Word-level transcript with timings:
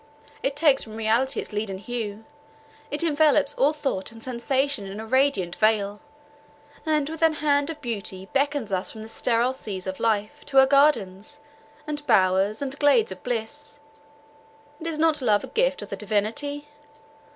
it 0.41 0.55
takes 0.55 0.81
from 0.81 0.95
reality 0.95 1.39
its 1.39 1.53
leaden 1.53 1.77
hue: 1.77 2.25
it 2.89 3.03
envelopes 3.03 3.53
all 3.53 3.71
thought 3.71 4.11
and 4.11 4.23
sensation 4.23 4.87
in 4.87 4.99
a 4.99 5.05
radiant 5.05 5.55
veil, 5.57 6.01
and 6.87 7.07
with 7.07 7.21
an 7.21 7.33
hand 7.33 7.69
of 7.69 7.79
beauty 7.81 8.25
beckons 8.33 8.71
us 8.71 8.89
from 8.89 9.03
the 9.03 9.07
sterile 9.07 9.53
seas 9.53 9.85
of 9.85 9.99
life, 9.99 10.43
to 10.43 10.57
her 10.57 10.65
gardens, 10.65 11.41
and 11.85 12.03
bowers, 12.07 12.63
and 12.63 12.79
glades 12.79 13.11
of 13.11 13.21
bliss. 13.21 13.79
And 14.79 14.87
is 14.87 14.97
not 14.97 15.21
love 15.21 15.43
a 15.43 15.47
gift 15.49 15.83
of 15.83 15.89
the 15.89 15.95
divinity? 15.97 16.67